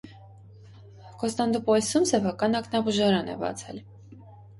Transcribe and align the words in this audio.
Կ. 1.23 1.29
Պոլսում 1.67 2.07
սեփական 2.11 2.61
ակնաբուժարան 2.61 3.29
է 3.35 3.37
բացել։ 3.45 3.79